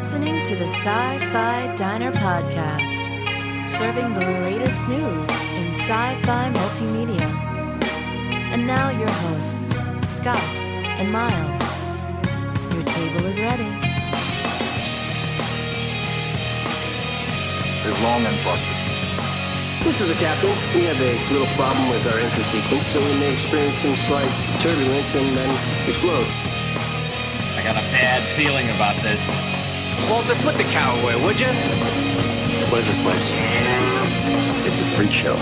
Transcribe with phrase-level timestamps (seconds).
[0.00, 3.04] listening to the Sci Fi Diner Podcast,
[3.66, 5.28] serving the latest news
[5.60, 7.28] in sci fi multimedia.
[8.48, 9.76] And now, your hosts,
[10.08, 10.40] Scott
[10.96, 11.60] and Miles.
[12.72, 13.68] Your table is ready.
[17.84, 19.84] is long and busted.
[19.84, 20.48] This is the captain.
[20.74, 24.32] We have a little problem with our entry sequence, so we may experience some slight
[24.64, 25.50] turbulence and then
[25.86, 26.26] explode.
[27.52, 29.59] I got a bad feeling about this.
[30.08, 31.46] Walter, put the cow away, would you?
[32.70, 33.32] What is this place?
[34.66, 35.36] It's a freak show.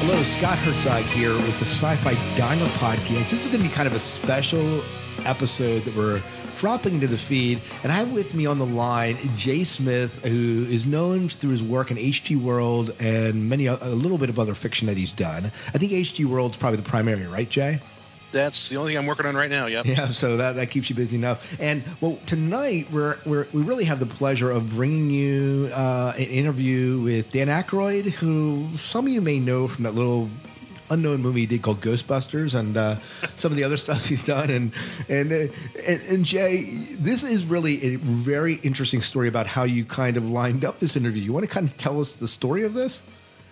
[0.00, 3.30] Hello, Scott Herzog here with the Sci Fi Diner Podcast.
[3.30, 4.82] This is going to be kind of a special
[5.24, 6.22] episode that we're
[6.58, 7.60] dropping into the feed.
[7.82, 11.62] And I have with me on the line Jay Smith, who is known through his
[11.62, 15.46] work in HG World and many a little bit of other fiction that he's done.
[15.46, 17.80] I think HG World's probably the primary, right, Jay?
[18.32, 19.66] That's the only thing I'm working on right now.
[19.66, 19.84] Yep.
[19.84, 21.60] Yeah, so that, that keeps you busy enough.
[21.60, 26.24] And well, tonight we're, we're we really have the pleasure of bringing you uh, an
[26.24, 30.30] interview with Dan Aykroyd, who some of you may know from that little
[30.92, 32.96] unknown movie he did called Ghostbusters, and uh,
[33.36, 34.50] some of the other stuff he's done.
[34.50, 34.72] And
[35.08, 35.52] and, uh,
[35.86, 36.64] and and Jay,
[36.98, 40.96] this is really a very interesting story about how you kind of lined up this
[40.96, 41.22] interview.
[41.22, 43.02] You want to kind of tell us the story of this?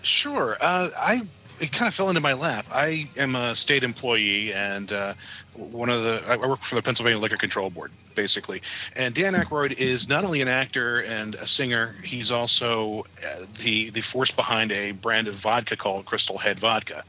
[0.03, 0.57] Sure.
[0.61, 1.23] Uh, I
[1.61, 2.67] it kind of fell into my lap.
[2.73, 5.15] I am a state employee, and uh,
[5.55, 8.63] one of the I work for the Pennsylvania Liquor Control Board, basically.
[8.97, 13.91] And Dan Aykroyd is not only an actor and a singer; he's also uh, the
[13.91, 17.05] the force behind a brand of vodka called Crystal Head Vodka.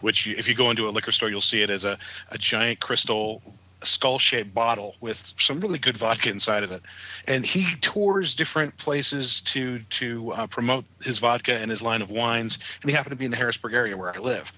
[0.00, 1.98] Which, if you go into a liquor store, you'll see it as a,
[2.30, 3.42] a giant crystal
[3.84, 6.82] skull shaped bottle with some really good vodka inside of it.
[7.26, 12.10] And he tours different places to to uh, promote his vodka and his line of
[12.10, 12.58] wines.
[12.82, 14.50] And he happened to be in the Harrisburg area where I live.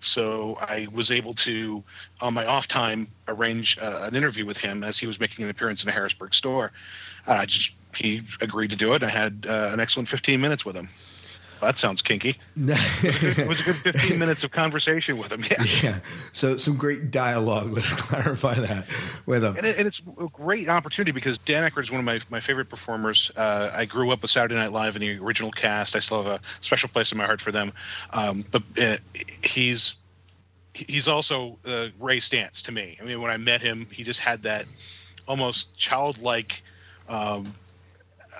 [0.00, 1.82] So I was able to,
[2.20, 5.50] on my off time, arrange uh, an interview with him as he was making an
[5.50, 6.72] appearance in a Harrisburg store.
[7.26, 9.02] Uh, just he agreed to do it.
[9.02, 10.88] I had uh, an excellent 15 minutes with him.
[11.60, 12.38] Well, that sounds kinky.
[12.56, 15.44] it was a good 15 minutes of conversation with him.
[15.44, 15.64] Yeah.
[15.82, 15.98] Yeah.
[16.32, 17.70] So some great dialogue.
[17.72, 18.86] Let's clarify that
[19.26, 19.56] with him.
[19.56, 22.40] And, it, and it's a great opportunity because Dan Aykroyd is one of my, my
[22.40, 23.30] favorite performers.
[23.36, 25.96] Uh, I grew up with Saturday Night Live in the original cast.
[25.96, 27.72] I still have a special place in my heart for them.
[28.12, 28.96] Um, but uh,
[29.42, 29.94] he's
[30.74, 32.96] he's also uh, Ray Stantz to me.
[33.00, 34.66] I mean, when I met him, he just had that
[35.26, 36.62] almost childlike.
[37.08, 37.54] Um,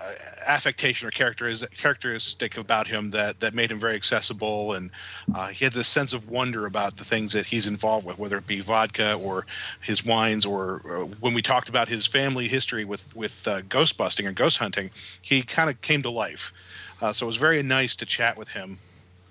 [0.01, 0.13] uh,
[0.47, 4.91] affectation or characteriz- characteristic about him that that made him very accessible, and
[5.35, 8.39] uh, he had this sense of wonder about the things that he's involved with, whether
[8.39, 9.47] it be vodka or
[9.81, 13.97] his wines, or uh, when we talked about his family history with with uh, ghost
[13.97, 14.91] busting and ghost hunting,
[15.23, 16.53] he kind of came to life.
[17.01, 18.79] Uh, so it was very nice to chat with him.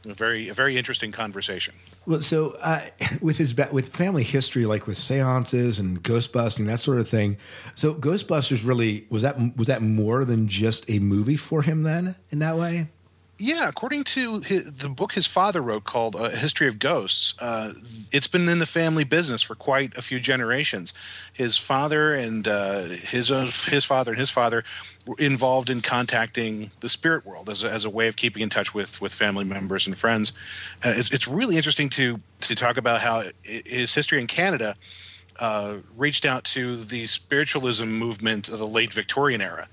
[0.08, 1.74] A very a very interesting conversation.
[2.08, 2.80] Well, so uh,
[3.22, 7.38] with his with family history, like with seances and ghost busting, that sort of thing.
[7.76, 12.16] So Ghostbusters really was that was that more than just a movie for him then
[12.30, 12.88] in that way.
[13.40, 17.74] Yeah, according to his, the book his father wrote called "A History of Ghosts," uh,
[18.12, 20.92] it's been in the family business for quite a few generations.
[21.34, 24.64] His father and uh, his uh, his father and his father
[25.06, 28.50] were involved in contacting the spirit world as a, as a way of keeping in
[28.50, 30.34] touch with with family members and friends.
[30.84, 34.76] It's it's really interesting to to talk about how his history in Canada
[35.40, 39.68] uh, reached out to the spiritualism movement of the late Victorian era,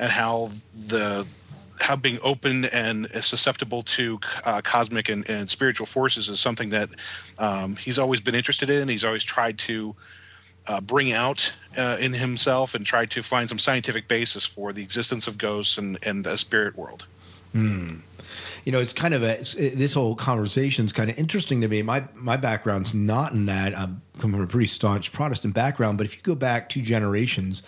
[0.00, 1.24] and how the
[1.84, 6.88] how being open and susceptible to uh, cosmic and, and, spiritual forces is something that
[7.38, 8.88] um, he's always been interested in.
[8.88, 9.94] He's always tried to
[10.66, 14.82] uh, bring out uh, in himself and tried to find some scientific basis for the
[14.82, 17.04] existence of ghosts and, and a spirit world.
[17.54, 18.00] Mm.
[18.64, 21.68] You know, it's kind of a it, this whole conversation is kind of interesting to
[21.68, 21.82] me.
[21.82, 23.78] My my background's not in that.
[23.78, 27.62] I'm coming from a pretty staunch Protestant background, but if you go back two generations,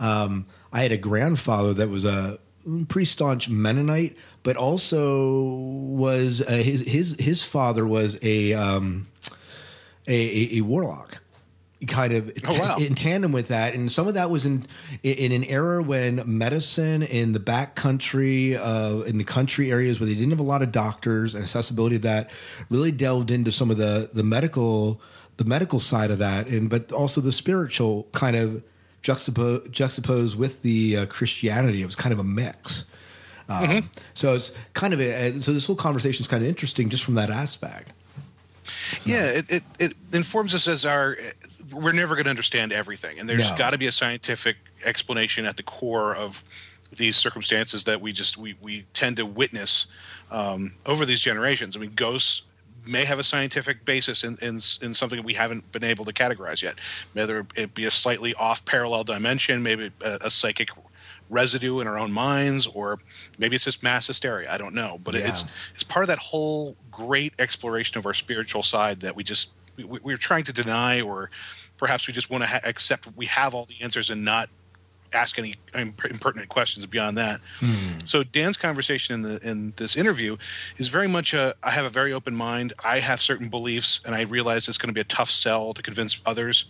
[0.00, 2.40] um, I had a grandfather that was a
[2.88, 9.06] pretty staunch Mennonite, but also was uh, his his his father was a um,
[10.06, 11.20] a, a, a warlock
[11.86, 12.76] kind of oh, wow.
[12.76, 14.66] in tandem with that, and some of that was in
[15.02, 20.06] in an era when medicine in the back country, uh, in the country areas where
[20.06, 22.30] they didn't have a lot of doctors and accessibility to that,
[22.70, 25.00] really delved into some of the the medical
[25.38, 28.62] the medical side of that, and but also the spiritual kind of
[29.02, 31.82] juxtapose, juxtaposed with the uh, Christianity.
[31.82, 32.84] It was kind of a mix.
[33.48, 33.86] Um, mm-hmm.
[34.14, 37.14] So it's kind of a, so this whole conversation is kind of interesting just from
[37.14, 37.92] that aspect.
[38.64, 39.10] So.
[39.10, 41.16] Yeah, it, it, it informs us as our
[41.72, 43.56] we're never going to understand everything, and there's No.
[43.56, 46.44] got to be a scientific explanation at the core of
[46.94, 49.86] these circumstances that we just we, we tend to witness
[50.30, 51.76] um, over these generations.
[51.76, 52.42] I mean, ghosts
[52.84, 56.12] may have a scientific basis in, in, in something that we haven't been able to
[56.12, 56.80] categorize yet.
[57.12, 60.70] Whether it be a slightly off parallel dimension, maybe a, a, psychic
[61.30, 62.98] residue in our own minds, or
[63.38, 64.52] maybe it's just mass hysteria.
[64.52, 65.28] I don't know, but yeah.
[65.28, 65.44] it's
[65.74, 69.84] it's part of that whole great exploration of our spiritual side that we just we,
[69.84, 71.30] we're trying to deny, or
[71.76, 74.48] perhaps we just want to ha- accept we have all the answers and not
[75.12, 77.40] ask any impertinent questions beyond that.
[77.60, 78.06] Mm.
[78.06, 80.36] So Dan's conversation in the in this interview
[80.78, 82.72] is very much a I have a very open mind.
[82.84, 85.82] I have certain beliefs, and I realize it's going to be a tough sell to
[85.82, 86.66] convince others.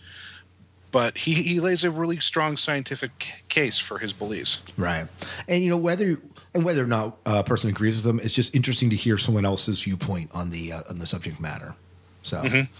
[0.91, 4.61] But he, he lays a really strong scientific case for his beliefs.
[4.77, 5.07] Right,
[5.47, 6.17] and you know whether
[6.53, 9.43] and whether or not a person agrees with them, it's just interesting to hear someone
[9.43, 11.75] else's viewpoint on the uh, on the subject matter.
[12.21, 12.41] So.
[12.41, 12.73] Mm-hmm.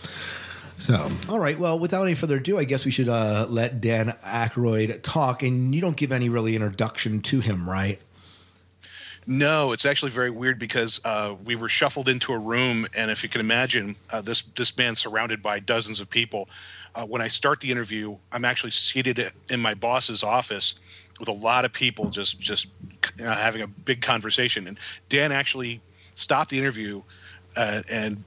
[0.77, 1.57] So, all right.
[1.57, 5.43] Well, without any further ado, I guess we should uh, let Dan Aykroyd talk.
[5.43, 8.01] And you don't give any really introduction to him, right?
[9.25, 13.23] No, it's actually very weird because uh, we were shuffled into a room, and if
[13.23, 16.49] you can imagine, uh, this this man surrounded by dozens of people.
[16.93, 20.75] Uh, when I start the interview, I'm actually seated in my boss's office
[21.19, 22.67] with a lot of people, just just
[23.17, 24.67] you know, having a big conversation.
[24.67, 24.77] And
[25.07, 25.81] Dan actually
[26.15, 27.01] stopped the interview
[27.55, 28.23] uh, and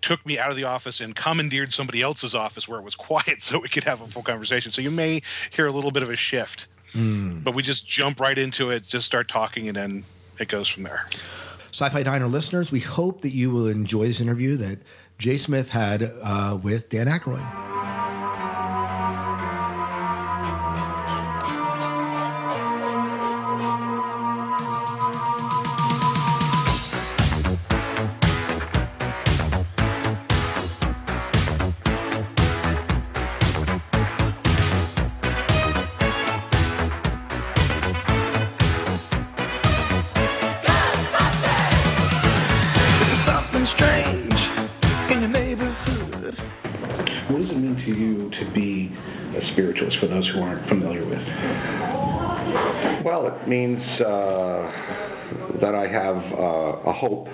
[0.00, 3.42] took me out of the office and commandeered somebody else's office where it was quiet
[3.42, 4.70] so we could have a full conversation.
[4.70, 7.42] So you may hear a little bit of a shift, mm.
[7.42, 10.04] but we just jump right into it, just start talking, and then
[10.38, 11.08] it goes from there.
[11.72, 14.78] Sci Fi Diner listeners, we hope that you will enjoy this interview that
[15.18, 17.77] Jay Smith had uh, with Dan Aykroyd.
[53.48, 54.70] Means uh,
[55.60, 57.28] that I have uh, a hope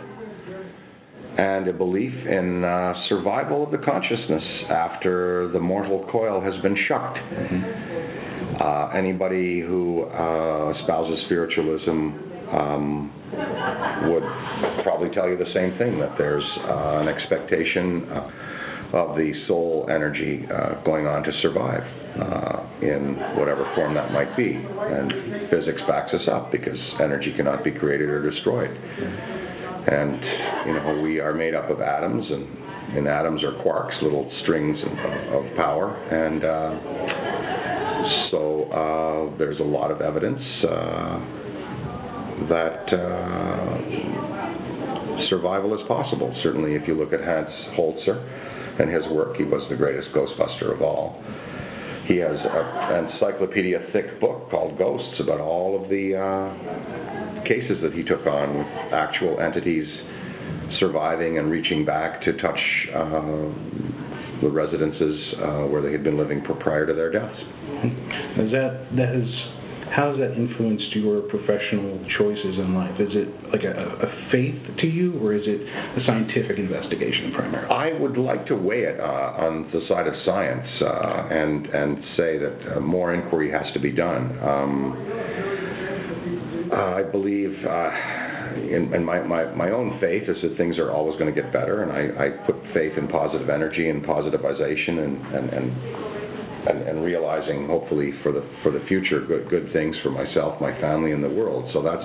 [1.37, 6.77] and a belief in uh, survival of the consciousness after the mortal coil has been
[6.87, 7.19] shucked.
[7.19, 8.97] Mm-hmm.
[8.97, 11.91] Anybody who uh, espouses spiritualism
[12.55, 13.11] um,
[14.11, 14.23] would
[14.85, 18.07] probably tell you the same thing that there's uh, an expectation
[18.95, 24.31] of the soul energy uh, going on to survive uh, in whatever form that might
[24.39, 24.55] be.
[24.55, 28.71] And physics backs us up because energy cannot be created or destroyed.
[28.71, 30.15] And
[30.67, 34.79] you know we are made up of atoms, and in atoms are quarks, little strings
[34.79, 34.93] of,
[35.43, 36.79] of power, and uh,
[38.31, 41.19] so uh, there's a lot of evidence uh,
[42.49, 43.79] that uh,
[45.29, 46.33] survival is possible.
[46.43, 49.37] Certainly, if you look at Hans Holzer and his work.
[49.37, 51.23] He was the greatest Ghostbuster of all.
[52.07, 57.95] He has an encyclopedia thick book called Ghosts about all of the uh, cases that
[57.95, 59.87] he took on with actual entities
[60.81, 62.61] surviving and reaching back to touch
[62.93, 67.41] uh, the residences uh, where they had been living prior to their deaths.
[68.37, 69.29] Is that that is
[69.95, 72.99] how has that influenced your professional choices in life?
[72.99, 77.71] Is it like a, a faith to you, or is it a scientific investigation primarily?
[77.71, 81.99] I would like to weigh it uh, on the side of science uh, and and
[82.17, 84.39] say that uh, more inquiry has to be done.
[84.43, 84.99] Um,
[86.73, 87.55] I believe.
[87.65, 87.91] Uh,
[88.55, 91.53] in, in my, my, my own faith is that things are always going to get
[91.53, 96.14] better, and I, I put faith in positive energy and positivization and, and, and
[96.67, 100.73] and, and realizing hopefully for the for the future good good things for myself, my
[100.81, 101.71] family, and the world.
[101.73, 102.05] So that's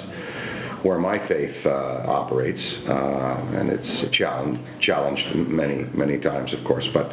[0.83, 6.85] where my faith uh, operates, uh, and it's challenged challenged many many times, of course.
[6.93, 7.07] But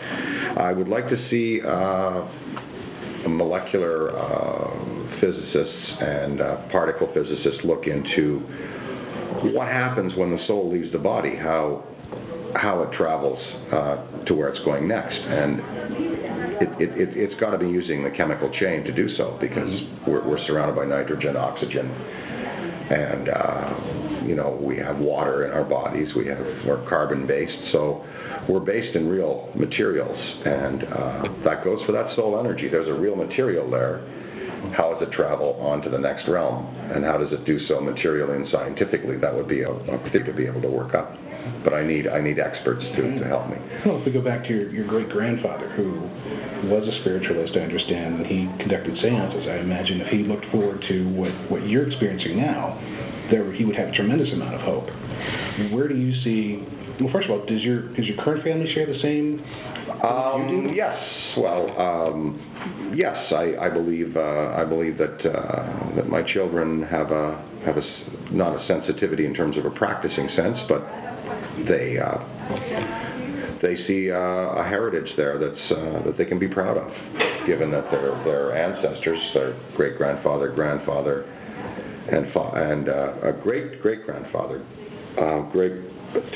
[0.62, 8.40] I would like to see uh, molecular uh, physicists and uh, particle physicists look into
[9.54, 11.84] what happens when the soul leaves the body, how
[12.54, 13.38] how it travels
[13.72, 16.15] uh, to where it's going next, and
[16.60, 19.68] it, it, it, it's got to be using the chemical chain to do so because
[20.06, 25.64] we're, we're surrounded by nitrogen, oxygen, and uh, you know we have water in our
[25.64, 26.08] bodies.
[26.16, 28.04] We have we're carbon based, so
[28.48, 32.68] we're based in real materials, and uh, that goes for that soul energy.
[32.70, 34.06] There's a real material there,
[34.76, 37.80] how does it travel on to the next realm, and how does it do so
[37.80, 39.16] materially and scientifically?
[39.16, 41.12] That would be a, a thing to be able to work up.
[41.62, 43.54] But I need I need experts to, to help me.
[43.86, 46.02] Well, if we go back to your, your great grandfather, who
[46.66, 49.46] was a spiritualist, I understand, and he conducted seances.
[49.46, 52.74] I imagine if he looked forward to what, what you're experiencing now,
[53.30, 54.90] there he would have a tremendous amount of hope.
[55.70, 56.66] Where do you see?
[56.98, 59.38] Well, first of all, does your does your current family share the same?
[60.02, 60.98] Um, yes.
[61.36, 63.16] Well, um, yes.
[63.32, 67.26] I, I believe uh, I believe that uh, that my children have a
[67.66, 70.80] have a not a sensitivity in terms of a practicing sense, but
[71.68, 72.18] they uh,
[73.62, 76.88] they see uh, a heritage there that's uh, that they can be proud of,
[77.46, 83.80] given that their their ancestors, their great grandfather, grandfather, and fa- and uh, a great
[83.82, 84.64] great grandfather,
[85.20, 85.72] uh, great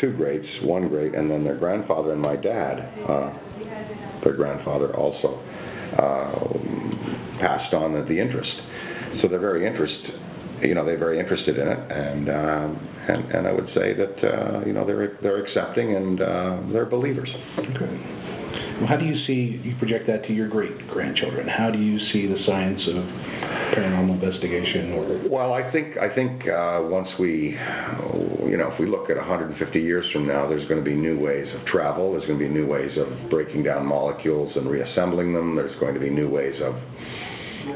[0.01, 2.77] two greats, one great, and then their grandfather and my dad,
[3.09, 3.33] uh,
[4.25, 5.41] their grandfather also
[5.97, 8.53] uh, passed on the interest.
[9.23, 10.15] So they're very interested
[10.63, 14.17] you know they're very interested in it, and um, and and I would say that
[14.21, 17.31] uh, you know they're they're accepting and uh, they're believers.
[17.59, 17.93] Okay.
[18.89, 21.49] How do you see you project that to your great grandchildren?
[21.49, 23.05] How do you see the science of
[23.77, 24.93] paranormal investigation?
[24.93, 27.57] Or Well, I think I think uh, once we,
[28.49, 31.19] you know, if we look at 150 years from now, there's going to be new
[31.19, 32.13] ways of travel.
[32.13, 35.57] There's going to be new ways of breaking down molecules and reassembling them.
[35.57, 36.75] There's going to be new ways of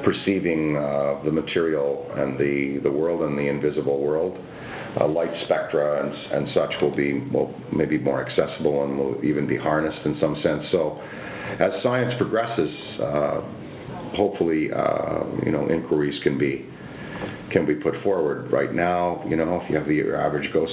[0.05, 4.37] perceiving uh, the material and the, the world and the invisible world.
[5.01, 9.45] Uh, light spectra and, and such will be will maybe more accessible and will even
[9.45, 10.63] be harnessed in some sense.
[10.71, 11.01] So,
[11.59, 12.71] as science progresses,
[13.03, 13.41] uh,
[14.17, 16.67] hopefully, uh, you know, inquiries can be
[17.53, 18.51] can be put forward.
[18.53, 20.73] Right now, you know, if you have the average ghost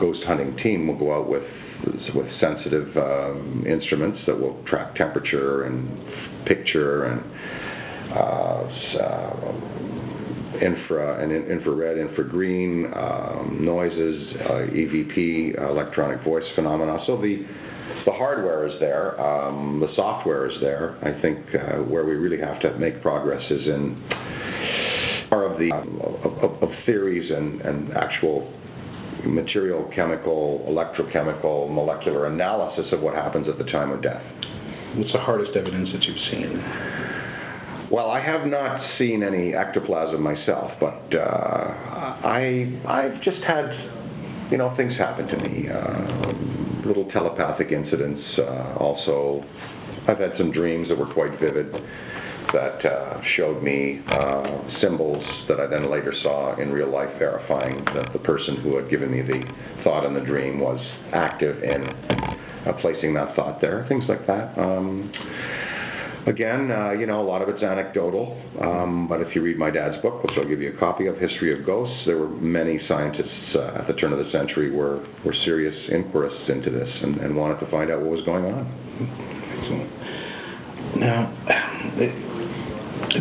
[0.00, 1.44] ghost hunting team, will go out with
[2.14, 7.20] with sensitive um, instruments that will track temperature and picture and
[8.12, 8.64] uh,
[9.02, 9.52] uh,
[10.62, 16.98] infra and in- infrared, infragreen, um, noises, uh, EVP, electronic voice phenomena.
[17.06, 17.44] So the
[18.06, 20.96] the hardware is there, um, the software is there.
[21.02, 24.02] I think uh, where we really have to make progress is in
[25.30, 28.52] more of the of, of, of theories and, and actual
[29.26, 34.22] material, chemical, electrochemical, molecular analysis of what happens at the time of death.
[34.96, 37.90] what's the hardest evidence that you've seen?
[37.90, 43.66] Well, I have not seen any ectoplasm myself, but uh, I I've just had
[44.50, 48.20] you know things happen to me, uh, little telepathic incidents.
[48.38, 49.42] Uh, also,
[50.08, 51.72] I've had some dreams that were quite vivid
[52.52, 54.42] that uh, showed me uh,
[54.80, 58.90] symbols that I then later saw in real life, verifying that the person who had
[58.90, 59.42] given me the
[59.82, 60.78] thought in the dream was
[61.12, 63.86] active in uh, placing that thought there.
[63.88, 64.56] Things like that.
[64.58, 65.10] Um,
[66.26, 69.70] Again, uh, you know, a lot of it's anecdotal, um, but if you read my
[69.70, 72.80] dad's book, which I'll give you a copy of, History of Ghosts, there were many
[72.88, 77.18] scientists uh, at the turn of the century were, were serious inquirists into this and,
[77.18, 78.64] and wanted to find out what was going on.
[79.60, 79.90] Excellent.
[81.00, 81.28] Now,
[82.00, 82.33] it-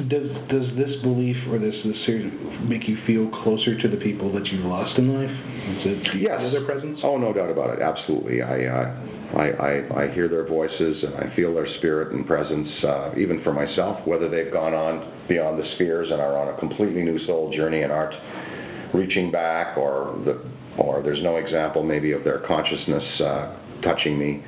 [0.10, 2.32] does does this belief or this this series
[2.68, 5.30] make you feel closer to the people that you've lost in life?
[5.30, 6.40] Is it you Yes.
[6.52, 7.00] their presence?
[7.04, 7.82] Oh, no doubt about it.
[7.82, 8.42] Absolutely.
[8.42, 8.88] I, uh,
[9.38, 13.42] I, I, I hear their voices and I feel their spirit and presence, uh, even
[13.44, 17.18] for myself, whether they've gone on beyond the spheres and are on a completely new
[17.26, 18.14] soul journey and aren't
[18.94, 20.38] reaching back, or the,
[20.78, 24.44] or there's no example maybe of their consciousness uh, touching me.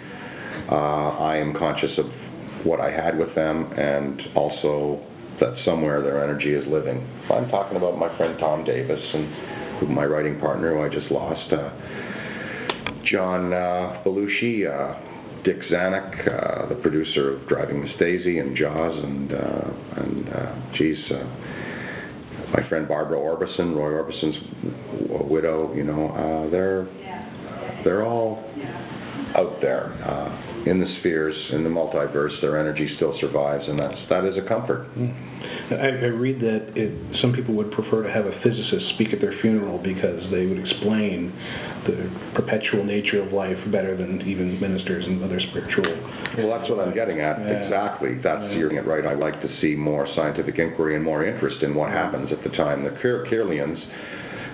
[0.71, 2.05] Uh, I am conscious of
[2.65, 5.01] what I had with them and also
[5.39, 6.97] that somewhere their energy is living.
[7.31, 11.11] I'm talking about my friend Tom Davis and who, my writing partner who I just
[11.11, 11.69] lost, uh,
[13.11, 19.03] John uh, Belushi, uh, Dick Zanuck, uh, the producer of Driving Miss Daisy and Jaws,
[19.03, 21.23] and uh, and uh, geez, uh,
[22.51, 24.35] my friend Barbara Orbison, Roy Orbison's
[25.07, 25.73] w- widow.
[25.75, 26.87] You know, uh, they're
[27.83, 28.43] they're all
[29.35, 32.33] out there uh, in the spheres, in the multiverse.
[32.41, 34.89] Their energy still survives, and that's that is a comfort.
[34.93, 35.13] Hmm.
[35.65, 39.21] I, I read that it, some people would prefer to have a physicist speak at
[39.21, 41.33] their funeral because they would explain
[41.85, 41.97] the
[42.37, 45.89] perpetual nature of life better than even ministers and other spiritual.
[46.37, 47.37] Well, that's what I'm getting at.
[47.39, 47.65] Yeah.
[47.65, 48.17] Exactly.
[48.21, 49.05] That's you're getting it right.
[49.05, 52.55] I'd like to see more scientific inquiry and more interest in what happens at the
[52.57, 52.83] time.
[52.83, 53.77] The Kirlians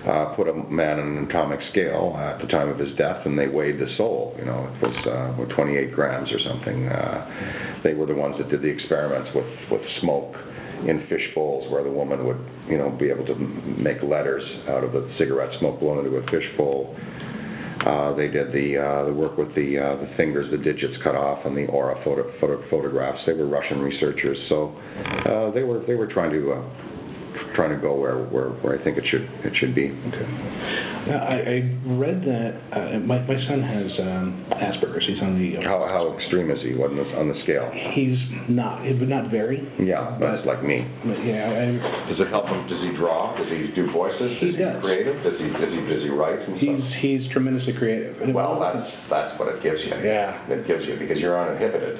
[0.06, 3.38] uh, put a man on an atomic scale at the time of his death, and
[3.38, 4.34] they weighed the soul.
[4.38, 6.88] You know, it was uh, 28 grams or something.
[6.88, 10.34] Uh, they were the ones that did the experiments with with smoke
[10.88, 13.36] in fish bowls, where the woman would, you know, be able to
[13.78, 16.96] make letters out of the cigarette smoke blown into a fish bowl.
[17.86, 21.14] Uh, they did the uh, the work with the uh, the fingers, the digits cut
[21.14, 23.18] off, and the aura photo, photo, photographs.
[23.26, 24.74] They were Russian researchers, so
[25.26, 26.91] uh, they were they were trying to uh,
[27.54, 29.88] trying to go where, where where I think it should it should be.
[29.88, 30.26] Okay.
[31.02, 31.56] Now, I, I
[31.98, 35.02] read that uh, my my son has um, Asperger's.
[35.08, 35.58] He's on the.
[35.58, 36.78] Uh, How how extreme is he?
[36.78, 37.66] What on the, on the scale?
[37.94, 38.14] He's
[38.46, 39.58] not, but not very.
[39.82, 40.86] Yeah, that's like me.
[41.02, 41.66] But yeah, I,
[42.06, 42.62] Does it help him?
[42.70, 43.34] Does he draw?
[43.34, 44.38] Does he do voices?
[44.38, 44.78] He is does.
[44.78, 45.18] he creative?
[45.26, 47.02] Does he does he does he write and he's stuff?
[47.02, 48.22] he's tremendously creative.
[48.22, 49.98] And Well, that's that's what it gives you.
[50.06, 50.38] Yeah.
[50.54, 51.98] It gives you because you're uninhibited.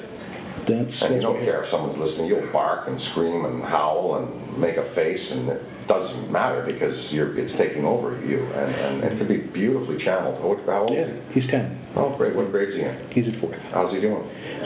[0.67, 2.27] That's, And you don't care if someone's listening.
[2.31, 6.95] You'll bark and scream and howl and make a face, and it doesn't matter because
[7.11, 10.39] you're it's taking over you, and, and it can be beautifully channeled.
[10.39, 11.41] How old how old Yeah, is he?
[11.41, 11.79] he's ten.
[11.99, 12.33] Oh, great.
[12.33, 12.95] What grade is he in?
[13.13, 13.59] He's at fourth.
[13.69, 14.23] How's he doing?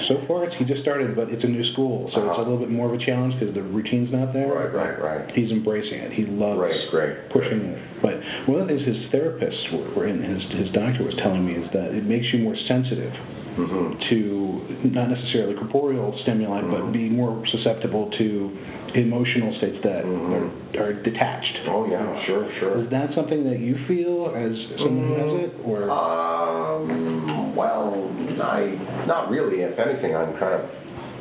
[0.08, 2.42] So far, it's, he just started, but it's a new school, so it's a Uh-huh.
[2.48, 4.48] little bit more of a challenge because the routine's not there.
[4.54, 5.24] Right, right, right.
[5.36, 6.14] He's embracing it.
[6.16, 7.16] He loves Great, great.
[7.36, 7.80] pushing it.
[8.00, 8.16] But
[8.48, 11.58] one of the things his therapists were, were in, his his doctor was telling me
[11.60, 13.12] is that it makes you more sensitive
[13.58, 16.72] hmm to not necessarily corporeal stimuli, Mhm.
[16.72, 18.52] but be more susceptible to
[18.96, 20.78] emotional states that Mhm.
[20.78, 21.58] are, are detached.
[21.68, 22.78] Oh yeah, sure, sure.
[22.84, 28.10] Is that something that you feel as someone who has it, or Um, well,
[28.42, 29.62] I not really.
[29.62, 30.62] If anything, I'm kind of.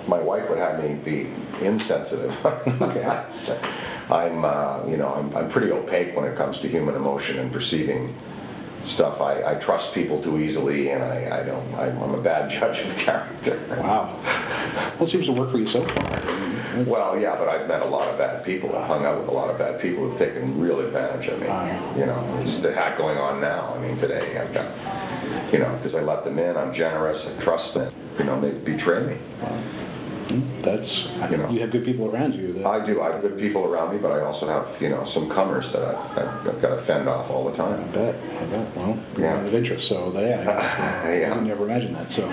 [0.07, 1.27] My wife would have me be
[1.67, 2.31] insensitive.
[2.81, 3.03] Okay.
[4.09, 7.51] I'm, uh, you know, I'm, I'm pretty opaque when it comes to human emotion and
[7.51, 8.15] perceiving
[8.97, 9.21] stuff.
[9.21, 11.69] I, I trust people too easily, and I, I don't.
[11.77, 13.57] I'm, I'm a bad judge of character.
[13.79, 14.97] wow?
[14.99, 16.09] Well, it seems to work for you so far.
[16.85, 18.73] Well, yeah, but I've met a lot of bad people.
[18.75, 21.49] I've hung out with a lot of bad people who've taken real advantage of me.
[21.49, 21.97] Wow.
[21.97, 23.73] You know, it's the hack going on now.
[23.73, 24.69] I mean, today I've got,
[25.53, 26.57] you know, because I let them in.
[26.57, 27.17] I'm generous.
[27.17, 27.93] I trust them.
[28.19, 29.17] You know, they betray me.
[30.65, 30.93] That's
[31.31, 31.49] You know.
[31.51, 32.53] you have good people around you.
[32.61, 33.01] That, I do.
[33.01, 35.83] I have good people around me, but I also have, you know, some comers that
[35.83, 37.81] I, I've, I've got to fend off all the time.
[37.81, 38.15] I bet.
[38.15, 38.67] I bet.
[38.77, 39.47] Well, you're Yeah.
[39.49, 40.43] of interest, so they, I,
[41.25, 41.33] Yeah.
[41.37, 42.09] I never imagine that.
[42.15, 42.25] So,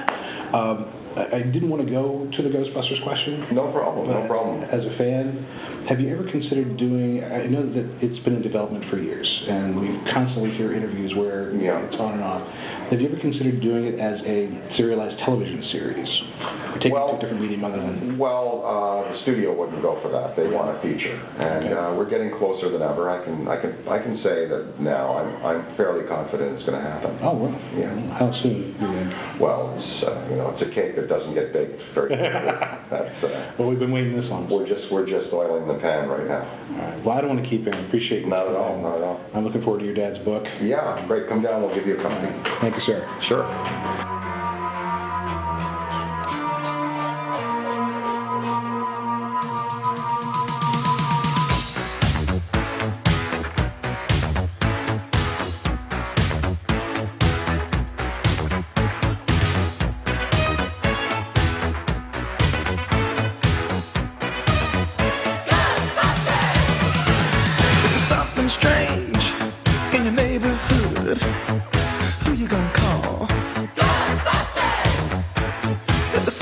[0.57, 0.77] um,
[1.13, 3.53] I, didn't want to go to the Ghostbusters question.
[3.53, 4.09] No problem.
[4.09, 4.65] No problem.
[4.65, 7.21] As a fan, have you ever considered doing?
[7.23, 11.53] I know that it's been in development for years, and we constantly hear interviews where
[11.53, 11.85] you know, Yeah.
[11.85, 12.41] it's on and off.
[12.89, 16.09] Have you ever considered doing it as a serialized television series,
[16.43, 18.17] or taking Well- it to a different medium other than?
[18.17, 20.35] Well, uh, the studio wouldn't go for that.
[20.35, 21.73] They want a feature, and Okay.
[21.73, 23.09] uh, we're getting closer than ever.
[23.09, 25.17] I can, I can, I can say that now.
[25.17, 27.17] I'm, I'm fairly confident it's going to happen.
[27.23, 27.56] Oh, well.
[27.77, 27.93] Yeah.
[28.19, 28.75] How soon?
[28.79, 29.06] do you?
[29.39, 32.27] Well, it's, uh, you know, it's a cake that doesn't get baked very quickly.
[32.93, 34.49] That's, uh, Well, we've been waiting this long.
[34.49, 36.43] we're just, we're just oiling the pan right now.
[36.43, 37.06] All right.
[37.06, 37.71] Well, I don't want to keep you.
[37.71, 38.29] I appreciate you.
[38.29, 39.21] Not at all, not at all.
[39.34, 40.43] I'm looking forward to your dad's book.
[40.62, 41.27] Yeah, great.
[41.29, 41.62] Come down.
[41.62, 42.27] We'll give you a copy.
[42.62, 43.01] Thank you, sir.
[43.27, 44.22] Sure.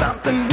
[0.01, 0.50] Something